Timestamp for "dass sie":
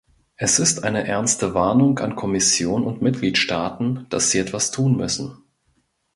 4.09-4.39